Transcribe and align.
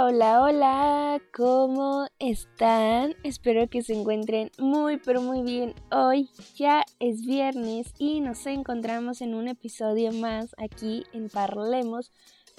Hola, 0.00 0.42
hola, 0.42 1.20
¿cómo 1.34 2.06
están? 2.20 3.16
Espero 3.24 3.68
que 3.68 3.82
se 3.82 3.94
encuentren 3.94 4.52
muy, 4.56 4.98
pero 4.98 5.20
muy 5.22 5.42
bien. 5.42 5.74
Hoy 5.90 6.30
ya 6.54 6.84
es 7.00 7.26
viernes 7.26 7.92
y 7.98 8.20
nos 8.20 8.46
encontramos 8.46 9.22
en 9.22 9.34
un 9.34 9.48
episodio 9.48 10.12
más 10.12 10.54
aquí 10.56 11.02
en 11.12 11.28
Parlemos. 11.28 12.12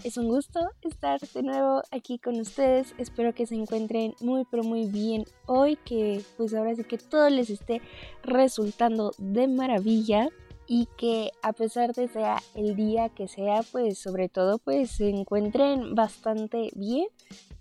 Es 0.04 0.18
un 0.18 0.28
gusto 0.28 0.60
estar 0.82 1.22
de 1.22 1.44
nuevo 1.44 1.82
aquí 1.92 2.20
con 2.20 2.38
ustedes. 2.42 2.94
Espero 2.98 3.34
que 3.34 3.46
se 3.46 3.56
encuentren 3.56 4.16
muy, 4.20 4.44
pero 4.52 4.64
muy 4.64 4.88
bien 4.88 5.24
hoy, 5.46 5.78
que 5.78 6.22
pues 6.36 6.54
ahora 6.54 6.76
sí 6.76 6.84
que 6.84 6.98
todo 6.98 7.30
les 7.30 7.50
esté 7.50 7.82
resultando 8.22 9.14
de 9.18 9.48
maravilla 9.48 10.28
y 10.72 10.88
que 10.98 11.32
a 11.41 11.52
pesar 11.52 11.94
de 11.94 12.08
sea 12.08 12.38
el 12.54 12.76
día 12.76 13.09
que 13.09 13.28
sea, 13.28 13.62
pues 13.72 13.98
sobre 13.98 14.30
todo 14.30 14.59
pues 14.59 14.92
se 14.92 15.09
encuentren 15.09 15.95
bastante 15.95 16.70
bien, 16.76 17.08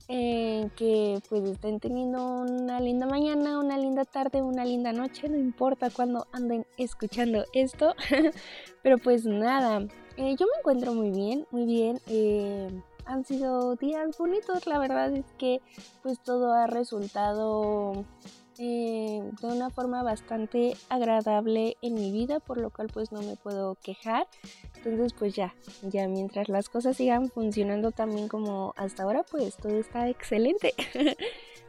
eh, 0.09 0.69
que 0.77 1.19
pues 1.31 1.43
estén 1.49 1.81
teniendo 1.81 2.23
una 2.23 2.81
linda 2.81 3.07
mañana, 3.07 3.59
una 3.59 3.79
linda 3.79 4.05
tarde, 4.05 4.43
una 4.43 4.67
linda 4.67 4.93
noche, 4.93 5.27
no 5.31 5.39
importa 5.39 5.89
cuando 5.89 6.27
anden 6.33 6.67
escuchando 6.77 7.47
esto, 7.55 7.95
pero 8.83 8.99
pues 8.99 9.25
nada, 9.25 9.81
eh, 10.19 10.37
yo 10.39 10.47
me 10.47 10.59
encuentro 10.59 10.93
muy 10.93 11.11
bien, 11.11 11.47
muy 11.51 11.65
bien. 11.65 12.01
Eh, 12.09 12.69
han 13.07 13.25
sido 13.25 13.75
días 13.77 14.19
bonitos, 14.19 14.67
la 14.67 14.79
verdad 14.79 15.11
es 15.17 15.25
que 15.39 15.63
pues 16.03 16.21
todo 16.23 16.53
ha 16.53 16.67
resultado 16.67 18.05
eh, 18.59 19.23
de 19.41 19.47
una 19.47 19.71
forma 19.71 20.03
bastante 20.03 20.77
agradable 20.89 21.77
en 21.81 21.95
mi 21.95 22.11
vida, 22.11 22.41
por 22.41 22.59
lo 22.59 22.71
cual 22.71 22.89
pues 22.93 23.13
no 23.13 23.23
me 23.23 23.37
puedo 23.37 23.77
quejar. 23.77 24.27
Entonces 24.77 25.13
pues 25.13 25.35
ya, 25.35 25.55
ya 25.83 26.09
mientras 26.09 26.49
las 26.49 26.69
cosas 26.69 26.97
sigan 26.97 27.31
funcionando 27.31 27.93
también 27.93 28.29
como 28.29 28.75
hasta 28.77 29.05
ahora, 29.05 29.23
pues 29.23 29.57
todo 29.57 29.79
está 29.79 30.09
excelente. 30.09 30.75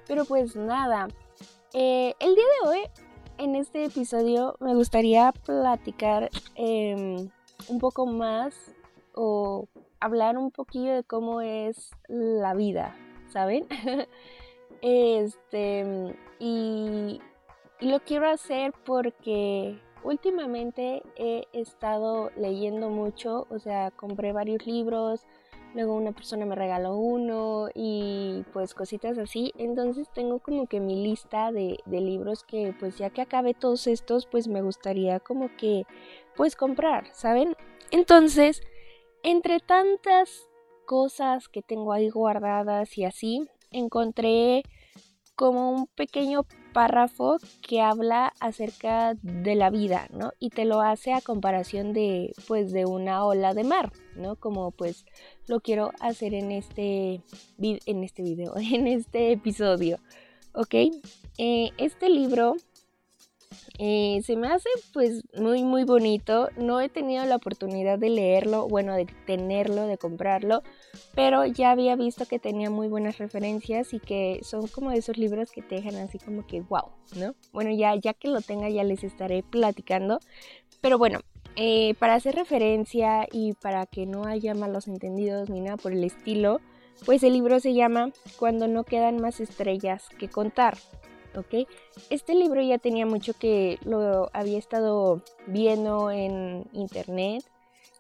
Pero 0.07 0.25
pues 0.25 0.55
nada, 0.55 1.07
eh, 1.73 2.15
el 2.19 2.33
día 2.33 2.45
de 2.63 2.69
hoy, 2.69 2.79
en 3.37 3.55
este 3.55 3.85
episodio, 3.85 4.55
me 4.59 4.73
gustaría 4.73 5.31
platicar 5.31 6.31
em, 6.55 7.29
un 7.67 7.79
poco 7.79 8.07
más 8.07 8.55
o 9.13 9.67
hablar 9.99 10.37
un 10.37 10.49
poquillo 10.49 10.95
de 10.95 11.03
cómo 11.03 11.41
es 11.41 11.91
la 12.07 12.55
vida, 12.55 12.95
¿saben? 13.31 13.67
Este, 14.81 16.15
y, 16.39 17.21
lo 17.81 17.99
quiero 18.01 18.29
hacer 18.29 18.73
porque 18.85 19.79
últimamente 20.03 21.01
he 21.15 21.47
estado 21.53 22.29
leyendo 22.35 22.89
mucho, 22.89 23.47
o 23.49 23.59
sea, 23.59 23.91
compré 23.91 24.33
varios 24.33 24.65
libros, 24.67 25.25
luego 25.73 25.95
una 25.95 26.11
persona 26.11 26.45
me 26.45 26.55
regaló 26.55 26.97
uno 26.97 27.69
y 27.73 28.43
pues 28.51 28.73
cositas 28.73 29.17
así. 29.17 29.53
Entonces 29.57 30.09
tengo 30.13 30.39
como 30.39 30.67
que 30.67 30.79
mi 30.79 31.03
lista 31.03 31.53
de, 31.53 31.79
de, 31.85 32.01
libros 32.01 32.43
que 32.43 32.73
pues 32.77 32.97
ya 32.97 33.11
que 33.11 33.21
acabe 33.21 33.53
todos 33.53 33.87
estos 33.87 34.25
pues 34.25 34.47
me 34.49 34.61
gustaría 34.61 35.19
como 35.21 35.49
que 35.57 35.85
pues 36.35 36.55
comprar, 36.57 37.07
¿saben? 37.13 37.55
Entonces, 37.91 38.61
entre 39.23 39.59
tantas 39.59 40.49
cosas 40.85 41.47
que 41.47 41.61
tengo 41.61 41.93
ahí 41.93 42.09
guardadas 42.09 42.97
y 42.97 43.05
así, 43.05 43.47
encontré 43.71 44.63
como 45.35 45.71
un 45.71 45.87
pequeño 45.87 46.45
párrafo 46.73 47.37
que 47.61 47.81
habla 47.81 48.33
acerca 48.41 49.15
de 49.21 49.55
la 49.55 49.69
vida, 49.69 50.07
¿no? 50.11 50.33
Y 50.37 50.49
te 50.49 50.65
lo 50.65 50.81
hace 50.81 51.13
a 51.13 51.21
comparación 51.21 51.93
de, 51.93 52.33
pues, 52.47 52.73
de 52.73 52.85
una 52.85 53.23
ola 53.25 53.53
de 53.53 53.63
mar, 53.63 53.91
¿no? 54.15 54.35
Como, 54.35 54.71
pues, 54.71 55.05
lo 55.47 55.61
quiero 55.61 55.91
hacer 56.01 56.33
en 56.33 56.51
este, 56.51 57.21
en 57.57 58.03
este 58.03 58.21
video, 58.21 58.53
en 58.57 58.87
este 58.87 59.31
episodio, 59.31 59.99
¿ok? 60.53 60.75
Eh, 61.37 61.71
este 61.77 62.09
libro 62.09 62.57
eh, 63.77 64.21
se 64.25 64.35
me 64.35 64.47
hace 64.47 64.69
pues 64.93 65.23
muy 65.35 65.63
muy 65.63 65.83
bonito. 65.83 66.49
No 66.57 66.81
he 66.81 66.89
tenido 66.89 67.25
la 67.25 67.37
oportunidad 67.37 67.97
de 67.97 68.09
leerlo, 68.09 68.67
bueno, 68.67 68.93
de 68.93 69.05
tenerlo, 69.25 69.87
de 69.87 69.97
comprarlo, 69.97 70.63
pero 71.15 71.45
ya 71.45 71.71
había 71.71 71.95
visto 71.95 72.25
que 72.25 72.39
tenía 72.39 72.69
muy 72.69 72.87
buenas 72.87 73.17
referencias 73.17 73.93
y 73.93 73.99
que 73.99 74.41
son 74.43 74.67
como 74.67 74.91
esos 74.91 75.17
libros 75.17 75.51
que 75.51 75.61
te 75.61 75.75
dejan 75.75 75.95
así 75.95 76.19
como 76.19 76.45
que 76.45 76.61
wow, 76.61 76.91
¿no? 77.15 77.35
Bueno, 77.53 77.71
ya, 77.71 77.95
ya 77.95 78.13
que 78.13 78.27
lo 78.27 78.41
tenga 78.41 78.69
ya 78.69 78.83
les 78.83 79.03
estaré 79.03 79.43
platicando. 79.43 80.19
Pero 80.81 80.97
bueno, 80.97 81.19
eh, 81.55 81.95
para 81.99 82.15
hacer 82.15 82.35
referencia 82.35 83.27
y 83.31 83.53
para 83.53 83.85
que 83.85 84.05
no 84.05 84.25
haya 84.25 84.53
malos 84.53 84.87
entendidos 84.87 85.49
ni 85.49 85.61
nada 85.61 85.77
por 85.77 85.91
el 85.91 86.03
estilo, 86.03 86.61
pues 87.05 87.23
el 87.23 87.33
libro 87.33 87.59
se 87.59 87.73
llama 87.73 88.11
Cuando 88.37 88.67
no 88.67 88.83
quedan 88.83 89.21
más 89.21 89.39
estrellas 89.39 90.07
que 90.17 90.29
contar. 90.29 90.77
¿Ok? 91.35 91.67
Este 92.09 92.35
libro 92.35 92.61
ya 92.61 92.77
tenía 92.77 93.05
mucho 93.05 93.33
que 93.33 93.79
lo 93.83 94.29
había 94.33 94.57
estado 94.57 95.21
viendo 95.47 96.11
en 96.11 96.67
internet, 96.73 97.43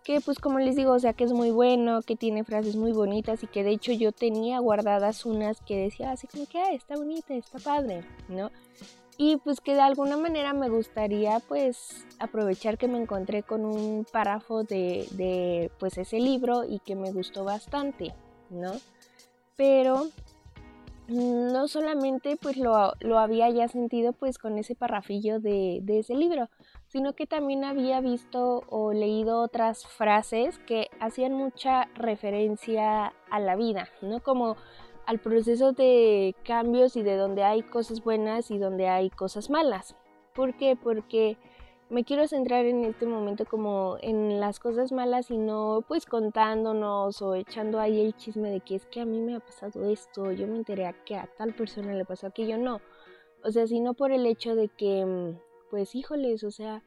que 0.03 0.21
pues 0.21 0.39
como 0.39 0.59
les 0.59 0.75
digo, 0.75 0.93
o 0.93 0.99
sea 0.99 1.13
que 1.13 1.23
es 1.23 1.33
muy 1.33 1.51
bueno, 1.51 2.01
que 2.01 2.15
tiene 2.15 2.43
frases 2.43 2.75
muy 2.75 2.91
bonitas 2.91 3.43
y 3.43 3.47
que 3.47 3.63
de 3.63 3.71
hecho 3.71 3.91
yo 3.91 4.11
tenía 4.11 4.59
guardadas 4.59 5.25
unas 5.25 5.61
que 5.61 5.77
decía 5.77 6.11
así 6.11 6.27
como 6.27 6.45
que, 6.47 6.73
está 6.73 6.95
bonita, 6.95 7.35
está 7.35 7.59
padre, 7.59 8.03
¿no? 8.27 8.49
Y 9.17 9.35
pues 9.37 9.59
que 9.59 9.75
de 9.75 9.81
alguna 9.81 10.15
manera 10.15 10.53
me 10.53 10.69
gustaría 10.69 11.41
pues 11.41 12.05
aprovechar 12.19 12.77
que 12.77 12.87
me 12.87 12.97
encontré 12.97 13.43
con 13.43 13.65
un 13.65 14.05
párrafo 14.09 14.63
de, 14.63 15.07
de 15.11 15.71
pues 15.77 15.97
ese 15.97 16.19
libro 16.19 16.63
y 16.63 16.79
que 16.79 16.95
me 16.95 17.11
gustó 17.11 17.43
bastante, 17.43 18.13
¿no? 18.49 18.71
Pero 19.57 20.07
no 21.09 21.67
solamente 21.67 22.37
pues 22.37 22.57
lo, 22.57 22.93
había 23.17 23.49
ya 23.49 23.67
sentido 23.67 24.13
pues 24.13 24.37
con 24.37 24.57
ese 24.57 24.75
parrafillo 24.75 25.39
de, 25.39 25.79
de, 25.81 25.99
ese 25.99 26.15
libro, 26.15 26.49
sino 26.87 27.13
que 27.13 27.25
también 27.25 27.63
había 27.63 27.99
visto 27.99 28.63
o 28.69 28.93
leído 28.93 29.41
otras 29.41 29.85
frases 29.87 30.59
que 30.59 30.87
hacían 30.99 31.33
mucha 31.33 31.85
referencia 31.95 33.13
a 33.29 33.39
la 33.39 33.55
vida, 33.55 33.89
¿no? 34.01 34.21
Como 34.21 34.55
al 35.05 35.19
proceso 35.19 35.71
de 35.71 36.35
cambios 36.43 36.95
y 36.95 37.01
de 37.01 37.17
donde 37.17 37.43
hay 37.43 37.63
cosas 37.63 38.03
buenas 38.03 38.51
y 38.51 38.59
donde 38.59 38.87
hay 38.87 39.09
cosas 39.09 39.49
malas. 39.49 39.95
¿Por 40.35 40.55
qué? 40.55 40.75
Porque 40.75 41.37
me 41.89 42.03
quiero 42.03 42.27
centrar 42.27 42.65
en 42.65 42.85
este 42.85 43.05
momento 43.05 43.45
como 43.45 43.97
en 44.01 44.39
las 44.39 44.59
cosas 44.59 44.91
malas 44.91 45.31
y 45.31 45.37
no 45.37 45.83
pues 45.87 46.05
contándonos 46.05 47.21
o 47.21 47.33
echando 47.33 47.79
ahí 47.79 47.99
el 47.99 48.15
chisme 48.15 48.51
de 48.51 48.59
que 48.61 48.75
es 48.75 48.85
que 48.85 49.01
a 49.01 49.05
mí 49.05 49.19
me 49.21 49.35
ha 49.35 49.39
pasado 49.39 49.89
esto, 49.89 50.31
yo 50.31 50.47
me 50.47 50.57
enteré 50.57 50.85
a 50.85 50.93
que 50.93 51.15
a 51.15 51.27
tal 51.37 51.53
persona 51.55 51.93
le 51.93 52.05
pasó 52.05 52.27
aquello, 52.27 52.57
no. 52.57 52.79
O 53.43 53.51
sea, 53.51 53.65
sino 53.65 53.93
por 53.93 54.11
el 54.11 54.25
hecho 54.25 54.55
de 54.55 54.67
que 54.67 55.05
mm, 55.05 55.39
pues 55.71 55.95
híjoles, 55.95 56.43
o 56.43 56.51
sea, 56.51 56.83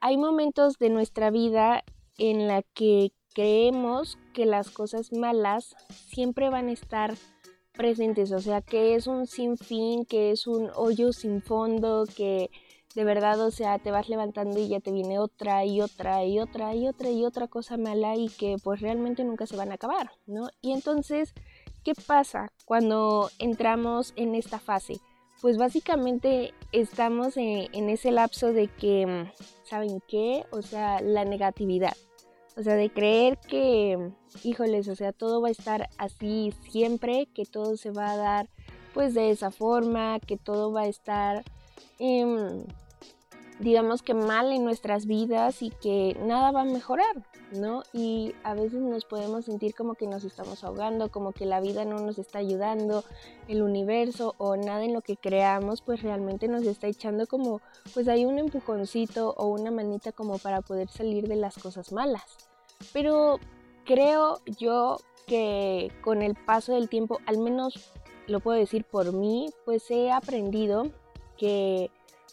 hay 0.00 0.16
momentos 0.16 0.78
de 0.78 0.90
nuestra 0.90 1.30
vida 1.30 1.84
en 2.18 2.48
la 2.48 2.62
que 2.62 3.12
creemos 3.34 4.18
que 4.32 4.46
las 4.46 4.70
cosas 4.70 5.12
malas 5.12 5.76
siempre 5.88 6.50
van 6.50 6.68
a 6.68 6.72
estar 6.72 7.14
presentes, 7.72 8.32
o 8.32 8.40
sea, 8.40 8.62
que 8.62 8.94
es 8.94 9.06
un 9.06 9.26
sinfín, 9.26 10.04
que 10.04 10.32
es 10.32 10.46
un 10.46 10.70
hoyo 10.74 11.12
sin 11.12 11.40
fondo, 11.40 12.04
que 12.16 12.50
de 12.94 13.04
verdad, 13.04 13.40
o 13.40 13.50
sea, 13.50 13.78
te 13.78 13.90
vas 13.90 14.08
levantando 14.08 14.58
y 14.58 14.68
ya 14.68 14.80
te 14.80 14.90
viene 14.90 15.18
otra 15.18 15.64
y 15.64 15.80
otra 15.80 16.24
y 16.24 16.40
otra 16.40 16.74
y 16.74 16.88
otra 16.88 17.10
y 17.10 17.24
otra 17.24 17.46
cosa 17.46 17.76
mala 17.76 18.16
y 18.16 18.28
que 18.28 18.56
pues 18.62 18.80
realmente 18.80 19.22
nunca 19.22 19.46
se 19.46 19.56
van 19.56 19.70
a 19.70 19.74
acabar, 19.74 20.10
¿no? 20.26 20.48
Y 20.60 20.72
entonces, 20.72 21.32
¿qué 21.84 21.94
pasa 21.94 22.52
cuando 22.64 23.30
entramos 23.38 24.12
en 24.16 24.34
esta 24.34 24.58
fase? 24.58 24.94
Pues 25.40 25.56
básicamente 25.56 26.52
estamos 26.72 27.36
en, 27.36 27.88
ese 27.88 28.10
lapso 28.10 28.52
de 28.52 28.66
que, 28.68 29.30
¿saben 29.62 30.02
qué? 30.06 30.44
O 30.50 30.60
sea, 30.60 31.00
la 31.00 31.24
negatividad. 31.24 31.96
O 32.56 32.62
sea, 32.62 32.74
de 32.74 32.90
creer 32.90 33.38
que, 33.38 34.12
híjoles, 34.42 34.88
o 34.88 34.96
sea, 34.96 35.12
todo 35.12 35.40
va 35.40 35.48
a 35.48 35.52
estar 35.52 35.88
así 35.96 36.52
siempre, 36.68 37.26
que 37.32 37.46
todo 37.46 37.76
se 37.76 37.90
va 37.90 38.10
a 38.10 38.16
dar 38.16 38.50
pues 38.92 39.14
de 39.14 39.30
esa 39.30 39.50
forma, 39.50 40.18
que 40.18 40.36
todo 40.36 40.72
va 40.72 40.82
a 40.82 40.88
estar 40.88 41.44
Em, 41.98 42.64
digamos 43.60 44.02
que 44.02 44.14
mal 44.14 44.52
en 44.52 44.64
nuestras 44.64 45.06
vidas 45.06 45.62
y 45.62 45.70
que 45.70 46.16
nada 46.20 46.50
va 46.50 46.62
a 46.62 46.64
mejorar, 46.64 47.26
¿no? 47.52 47.82
Y 47.92 48.34
a 48.42 48.54
veces 48.54 48.80
nos 48.80 49.04
podemos 49.04 49.44
sentir 49.44 49.74
como 49.74 49.94
que 49.94 50.06
nos 50.06 50.24
estamos 50.24 50.64
ahogando, 50.64 51.10
como 51.10 51.32
que 51.32 51.44
la 51.44 51.60
vida 51.60 51.84
no 51.84 51.98
nos 51.98 52.18
está 52.18 52.38
ayudando, 52.38 53.04
el 53.48 53.62
universo 53.62 54.34
o 54.38 54.56
nada 54.56 54.84
en 54.84 54.94
lo 54.94 55.02
que 55.02 55.16
creamos 55.16 55.82
pues 55.82 56.02
realmente 56.02 56.48
nos 56.48 56.64
está 56.64 56.86
echando 56.86 57.26
como 57.26 57.60
pues 57.92 58.08
hay 58.08 58.24
un 58.24 58.38
empujoncito 58.38 59.34
o 59.36 59.48
una 59.48 59.70
manita 59.70 60.12
como 60.12 60.38
para 60.38 60.62
poder 60.62 60.88
salir 60.88 61.28
de 61.28 61.36
las 61.36 61.58
cosas 61.58 61.92
malas. 61.92 62.38
Pero 62.94 63.38
creo 63.84 64.40
yo 64.58 64.96
que 65.26 65.92
con 66.02 66.22
el 66.22 66.34
paso 66.34 66.72
del 66.72 66.88
tiempo, 66.88 67.18
al 67.26 67.38
menos 67.38 67.92
lo 68.26 68.40
puedo 68.40 68.58
decir 68.58 68.84
por 68.84 69.12
mí, 69.12 69.50
pues 69.64 69.90
he 69.90 70.10
aprendido 70.10 70.90
que 71.40 71.90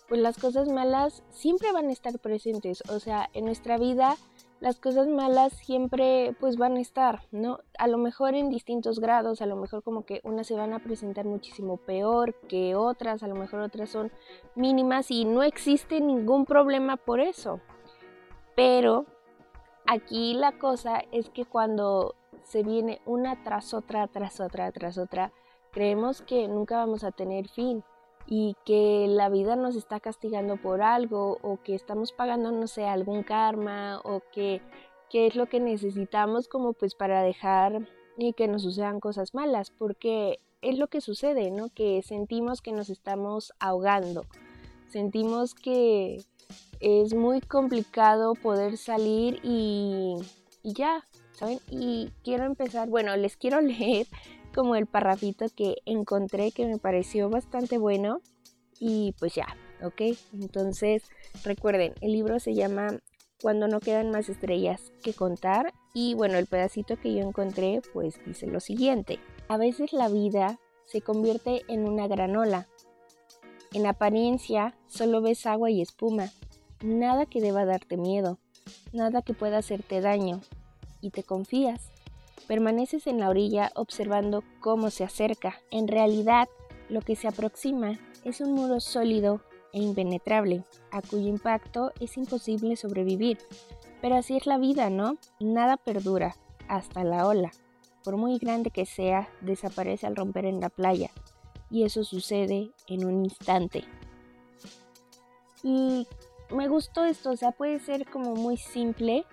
pues 0.10 0.20
las 0.20 0.38
cosas 0.38 0.68
malas 0.68 1.24
siempre 1.30 1.72
van 1.72 1.88
a 1.88 1.94
estar 1.94 2.20
presentes, 2.20 2.84
o 2.90 3.00
sea, 3.00 3.30
en 3.34 3.46
nuestra 3.46 3.78
vida 3.78 4.18
las 4.60 4.80
cosas 4.80 5.08
malas 5.08 5.54
siempre 5.54 6.36
pues 6.40 6.58
van 6.58 6.76
a 6.78 6.82
estar, 6.82 7.22
¿no? 7.32 7.60
A 7.78 7.88
lo 7.88 7.98
mejor 7.98 8.36
en 8.36 8.50
distintos 8.50 9.00
grados, 9.00 9.42
a 9.42 9.46
lo 9.46 9.56
mejor 9.56 9.84
como 9.84 10.04
que 10.04 10.20
unas 10.24 10.48
se 10.48 10.56
van 10.56 10.74
a 10.74 10.80
presentar 10.80 11.26
muchísimo 11.26 11.78
peor 11.78 12.34
que 12.50 12.76
otras, 12.76 13.24
a 13.24 13.28
lo 13.28 13.36
mejor 13.36 13.62
otras 13.62 13.90
son 13.90 14.12
mínimas 14.56 15.10
y 15.10 15.26
no 15.26 15.44
existe 15.44 16.02
ningún 16.02 16.46
problema 16.46 16.98
por 16.98 17.20
eso. 17.20 17.62
Pero 18.56 19.06
aquí 19.86 20.34
la 20.34 20.58
cosa 20.58 21.02
es 21.12 21.30
que 21.30 21.46
cuando 21.46 22.16
se 22.44 22.64
viene 22.64 23.00
una 23.06 23.44
tras 23.44 23.74
otra, 23.74 24.08
tras 24.08 24.40
otra, 24.40 24.72
tras 24.72 24.98
otra, 24.98 25.32
creemos 25.72 26.24
que 26.24 26.48
nunca 26.48 26.78
vamos 26.78 27.04
a 27.04 27.12
tener 27.12 27.48
fin 27.48 27.84
y 28.28 28.56
que 28.66 29.06
la 29.08 29.30
vida 29.30 29.56
nos 29.56 29.76
está 29.76 30.00
castigando 30.02 30.58
por 30.58 30.82
algo 30.82 31.38
o 31.42 31.62
que 31.64 31.74
estamos 31.74 32.12
pagando, 32.12 32.52
no 32.52 32.68
sé, 32.68 32.86
algún 32.86 33.24
karma 33.24 34.02
o 34.04 34.22
que, 34.34 34.62
es 35.14 35.36
lo 35.36 35.48
que 35.48 35.60
necesitamos 35.60 36.48
como 36.48 36.74
pues 36.74 36.94
para 36.94 37.24
dejar 37.24 37.88
y 38.18 38.34
que 38.34 38.48
nos 38.48 38.64
sucedan 38.64 39.00
cosas 39.00 39.34
malas, 39.34 39.72
porque 39.72 40.40
es 40.62 40.78
lo 40.78 40.88
que 40.88 41.02
sucede, 41.02 41.50
¿no? 41.52 41.70
Que 41.70 42.02
sentimos 42.02 42.62
que 42.62 42.74
nos 42.74 42.90
estamos 42.90 43.54
ahogando, 43.60 44.26
sentimos 44.90 45.56
que 45.56 46.22
es 46.82 47.14
muy 47.14 47.40
complicado 47.40 48.34
poder 48.36 48.78
salir 48.78 49.40
y, 49.42 50.16
y 50.64 50.74
ya, 50.74 51.06
¿saben? 51.32 51.60
Y 51.70 52.12
quiero 52.24 52.44
empezar, 52.44 52.90
bueno, 52.90 53.16
les 53.16 53.38
quiero 53.38 53.62
leer 53.62 54.08
como 54.58 54.76
el 54.76 54.88
parrafito 54.88 55.46
que 55.56 55.84
encontré 55.86 56.52
que 56.52 56.66
me 56.66 56.80
pareció 56.80 57.30
bastante 57.30 57.78
bueno 57.78 58.22
y 58.80 59.14
pues 59.20 59.36
ya, 59.36 59.46
¿ok? 59.84 60.18
Entonces 60.34 61.04
recuerden, 61.44 61.94
el 62.02 62.14
libro 62.14 62.40
se 62.40 62.56
llama 62.56 62.88
Cuando 63.40 63.68
no 63.68 63.80
quedan 63.80 64.10
más 64.10 64.30
estrellas 64.30 64.92
que 65.04 65.14
contar 65.14 65.76
y 65.94 66.16
bueno, 66.16 66.40
el 66.40 66.48
pedacito 66.48 66.98
que 66.98 67.14
yo 67.14 67.20
encontré 67.20 67.84
pues 67.94 68.20
dice 68.26 68.48
lo 68.48 68.60
siguiente, 68.60 69.20
a 69.48 69.58
veces 69.58 69.94
la 69.94 70.10
vida 70.10 70.60
se 70.86 71.02
convierte 71.02 71.62
en 71.68 71.88
una 71.88 72.08
granola. 72.08 72.68
En 73.76 73.86
apariencia 73.86 74.76
solo 74.88 75.22
ves 75.22 75.46
agua 75.46 75.70
y 75.70 75.84
espuma, 75.84 76.32
nada 76.82 77.28
que 77.28 77.42
deba 77.42 77.64
darte 77.64 77.96
miedo, 77.96 78.40
nada 78.92 79.22
que 79.22 79.36
pueda 79.36 79.60
hacerte 79.60 80.02
daño, 80.02 80.42
y 81.00 81.12
te 81.12 81.22
confías. 81.22 81.92
Permaneces 82.48 83.08
en 83.08 83.20
la 83.20 83.30
orilla 83.30 83.72
observando 83.76 84.44
cómo 84.60 84.90
se 84.90 85.04
acerca. 85.04 85.60
En 85.70 85.88
realidad, 85.88 86.48
lo 86.90 87.02
que 87.02 87.16
se 87.16 87.28
aproxima 87.28 88.00
es 88.24 88.42
un 88.42 88.54
muro 88.54 88.80
sólido 88.80 89.42
e 89.74 89.80
impenetrable, 89.80 90.64
a 90.92 91.02
cuyo 91.02 91.28
impacto 91.28 91.92
es 92.00 92.16
imposible 92.18 92.76
sobrevivir. 92.76 93.38
Pero 94.02 94.16
así 94.16 94.38
es 94.38 94.46
la 94.46 94.58
vida, 94.58 94.90
¿no? 94.90 95.18
Nada 95.40 95.78
perdura, 95.78 96.36
hasta 96.68 97.04
la 97.04 97.28
ola. 97.28 97.52
Por 98.04 98.16
muy 98.16 98.38
grande 98.38 98.72
que 98.72 98.86
sea, 98.86 99.30
desaparece 99.42 100.08
al 100.08 100.16
romper 100.16 100.46
en 100.46 100.62
la 100.62 100.70
playa. 100.70 101.12
Y 101.70 101.84
eso 101.84 102.06
sucede 102.06 102.72
en 102.88 103.06
un 103.06 103.26
instante. 103.26 103.84
Y 105.64 106.08
me 106.50 106.70
gustó 106.70 107.04
esto, 107.04 107.32
o 107.32 107.36
sea, 107.36 107.52
puede 107.52 107.80
ser 107.80 108.10
como 108.10 108.36
muy 108.36 108.56
simple, 108.56 109.26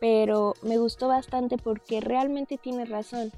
pero 0.00 0.54
me 0.62 0.78
gustó 0.78 1.08
bastante 1.08 1.58
porque 1.58 2.00
realmente 2.00 2.56
tiene 2.56 2.86
razón. 2.86 3.30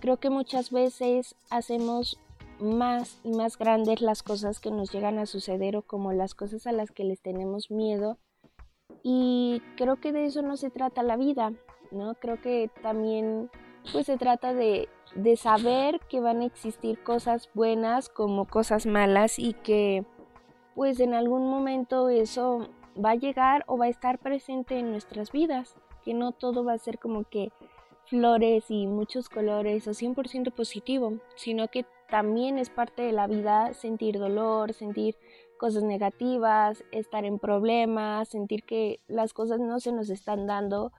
Creo 0.00 0.18
que 0.18 0.30
muchas 0.30 0.70
veces 0.70 1.36
hacemos 1.48 2.18
más 2.60 3.20
y 3.22 3.30
más 3.30 3.56
grandes 3.56 4.02
las 4.02 4.24
cosas 4.24 4.58
que 4.58 4.72
nos 4.72 4.92
llegan 4.92 5.18
a 5.18 5.26
suceder 5.26 5.76
o 5.76 5.82
como 5.82 6.12
las 6.12 6.34
cosas 6.34 6.66
a 6.66 6.72
las 6.72 6.90
que 6.90 7.04
les 7.04 7.20
tenemos 7.20 7.70
miedo. 7.70 8.18
Y 9.04 9.62
creo 9.76 9.96
que 10.00 10.12
de 10.12 10.26
eso 10.26 10.42
no 10.42 10.56
se 10.56 10.70
trata 10.70 11.04
la 11.04 11.16
vida, 11.16 11.52
¿no? 11.92 12.14
Creo 12.16 12.40
que 12.40 12.68
también 12.82 13.48
pues 13.92 14.06
se 14.06 14.18
trata 14.18 14.52
de, 14.52 14.88
de 15.14 15.36
saber 15.36 16.00
que 16.08 16.20
van 16.20 16.40
a 16.40 16.46
existir 16.46 17.02
cosas 17.02 17.48
buenas 17.54 18.08
como 18.08 18.46
cosas 18.46 18.86
malas 18.86 19.38
y 19.38 19.52
que 19.54 20.04
pues 20.74 20.98
en 20.98 21.14
algún 21.14 21.48
momento 21.48 22.08
eso 22.08 22.68
va 23.02 23.10
a 23.10 23.16
llegar 23.16 23.64
o 23.68 23.78
va 23.78 23.86
a 23.86 23.88
estar 23.88 24.18
presente 24.18 24.78
en 24.78 24.90
nuestras 24.90 25.30
vidas 25.32 25.76
que 26.08 26.14
no 26.14 26.32
todo 26.32 26.64
va 26.64 26.72
a 26.72 26.78
ser 26.78 26.98
como 26.98 27.24
que 27.24 27.52
flores 28.06 28.64
y 28.70 28.86
muchos 28.86 29.28
colores 29.28 29.86
o 29.86 29.90
100% 29.90 30.54
positivo, 30.54 31.18
sino 31.36 31.68
que 31.68 31.84
también 32.08 32.56
es 32.56 32.70
parte 32.70 33.02
de 33.02 33.12
la 33.12 33.26
vida 33.26 33.74
sentir 33.74 34.18
dolor, 34.18 34.72
sentir 34.72 35.16
cosas 35.58 35.82
negativas, 35.82 36.82
estar 36.92 37.26
en 37.26 37.38
problemas, 37.38 38.30
sentir 38.30 38.62
que 38.62 39.00
las 39.06 39.34
cosas 39.34 39.60
no 39.60 39.80
se 39.80 39.92
nos 39.92 40.08
están 40.08 40.46
dando 40.46 40.92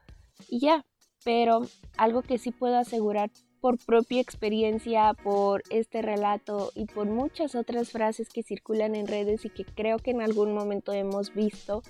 y 0.47 0.59
ya. 0.59 0.85
Pero 1.25 1.61
algo 1.97 2.21
que 2.21 2.37
sí 2.37 2.51
puedo 2.51 2.77
asegurar 2.77 3.31
por 3.61 3.83
propia 3.83 4.21
experiencia, 4.21 5.15
por 5.23 5.63
este 5.71 6.03
relato 6.03 6.69
y 6.75 6.85
por 6.85 7.07
muchas 7.07 7.55
otras 7.55 7.89
frases 7.89 8.29
que 8.29 8.43
circulan 8.43 8.93
en 8.93 9.07
redes 9.07 9.43
y 9.43 9.49
que 9.49 9.65
creo 9.65 9.97
que 9.97 10.11
en 10.11 10.21
algún 10.21 10.53
momento 10.53 10.93
hemos 10.93 11.33
visto, 11.33 11.81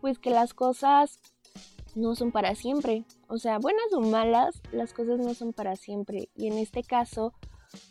pues 0.00 0.18
que 0.18 0.30
las 0.30 0.54
cosas 0.54 1.20
no 1.94 2.14
son 2.14 2.32
para 2.32 2.54
siempre. 2.54 3.04
O 3.28 3.38
sea, 3.38 3.58
buenas 3.58 3.92
o 3.92 4.00
malas, 4.00 4.60
las 4.72 4.92
cosas 4.92 5.18
no 5.18 5.34
son 5.34 5.52
para 5.52 5.76
siempre. 5.76 6.28
Y 6.34 6.48
en 6.48 6.58
este 6.58 6.82
caso, 6.82 7.32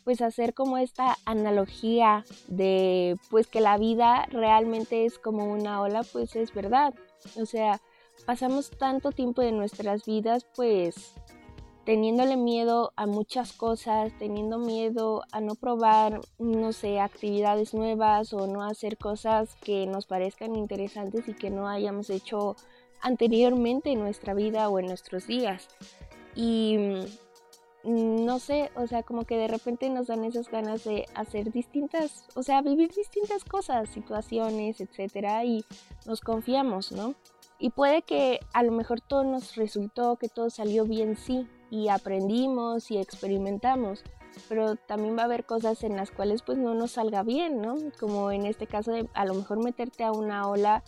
pues 0.03 0.21
hacer 0.21 0.53
como 0.53 0.77
esta 0.77 1.17
analogía 1.25 2.23
de 2.47 3.17
pues 3.29 3.47
que 3.47 3.61
la 3.61 3.77
vida 3.77 4.25
realmente 4.31 5.05
es 5.05 5.17
como 5.19 5.45
una 5.45 5.81
ola, 5.81 6.03
pues 6.03 6.35
es 6.35 6.53
verdad. 6.53 6.93
O 7.39 7.45
sea, 7.45 7.81
pasamos 8.25 8.71
tanto 8.71 9.11
tiempo 9.11 9.41
de 9.41 9.51
nuestras 9.51 10.05
vidas 10.05 10.45
pues 10.55 11.13
teniéndole 11.85 12.37
miedo 12.37 12.93
a 12.95 13.05
muchas 13.05 13.51
cosas, 13.51 14.13
teniendo 14.17 14.57
miedo 14.57 15.23
a 15.31 15.41
no 15.41 15.55
probar, 15.55 16.21
no 16.39 16.71
sé, 16.71 16.99
actividades 16.99 17.73
nuevas 17.73 18.33
o 18.33 18.47
no 18.47 18.63
hacer 18.63 18.97
cosas 18.97 19.55
que 19.55 19.85
nos 19.85 20.05
parezcan 20.05 20.55
interesantes 20.55 21.27
y 21.27 21.33
que 21.33 21.49
no 21.49 21.67
hayamos 21.67 22.09
hecho 22.09 22.55
anteriormente 23.03 23.91
en 23.91 23.99
nuestra 23.99 24.33
vida 24.33 24.69
o 24.69 24.79
en 24.79 24.87
nuestros 24.87 25.27
días. 25.27 25.67
Y 26.35 26.77
mm, 26.77 28.25
no 28.25 28.39
sé, 28.39 28.71
o 28.75 28.87
sea, 28.87 29.03
como 29.03 29.25
que 29.25 29.37
de 29.37 29.47
repente 29.47 29.89
nos 29.89 30.07
dan 30.07 30.23
esas 30.23 30.49
ganas 30.49 30.85
de 30.85 31.05
hacer 31.13 31.51
distintas, 31.51 32.25
o 32.33 32.41
sea, 32.41 32.61
vivir 32.61 32.91
distintas 32.93 33.43
cosas, 33.43 33.89
situaciones, 33.89 34.79
etcétera, 34.79 35.43
y 35.43 35.65
nos 36.05 36.21
confiamos, 36.21 36.91
¿no? 36.91 37.13
Y 37.59 37.69
puede 37.69 38.01
que 38.01 38.39
a 38.53 38.63
lo 38.63 38.71
mejor 38.71 39.01
todo 39.01 39.23
nos 39.23 39.55
resultó, 39.55 40.15
que 40.15 40.29
todo 40.29 40.49
salió 40.49 40.85
bien, 40.85 41.17
sí, 41.17 41.47
y 41.69 41.89
aprendimos 41.89 42.89
y 42.89 42.97
experimentamos, 42.97 44.03
pero 44.47 44.75
también 44.75 45.17
va 45.17 45.23
a 45.23 45.25
haber 45.25 45.45
cosas 45.45 45.83
en 45.83 45.95
las 45.95 46.11
cuales 46.11 46.41
pues 46.41 46.57
no 46.57 46.73
nos 46.73 46.91
salga 46.91 47.23
bien, 47.23 47.61
¿no? 47.61 47.75
Como 47.99 48.31
en 48.31 48.45
este 48.45 48.65
caso 48.65 48.91
de 48.91 49.09
a 49.13 49.25
lo 49.25 49.33
mejor 49.33 49.63
meterte 49.63 50.03
a 50.03 50.11
una 50.11 50.47
ola 50.47 50.83